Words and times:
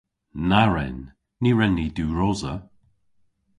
Na 0.49 0.63
wren! 0.69 0.97
Ny 1.41 1.49
wren 1.53 1.73
ni 1.77 1.87
diwrosa. 1.97 2.53